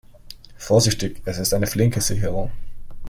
[0.57, 2.51] Vorsichtig, es ist eine flinke Sicherung.